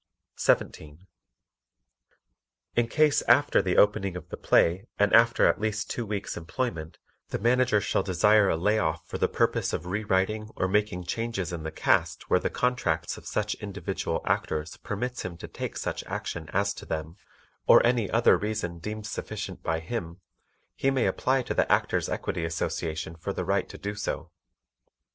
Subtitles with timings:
[0.37, 1.05] 17.
[2.75, 6.97] In case after the opening of the play and after at least two weeks' employment,
[7.29, 11.03] the Manager shall desire a lay off for the purpose of re writing or making
[11.03, 15.77] changes in the cast where the contracts of such individual actors permits him to take
[15.77, 17.15] such action as to them
[17.67, 20.19] or any other reason deemed sufficient by him,
[20.73, 24.31] he may apply to the Actors' Equity Association for the right to do so.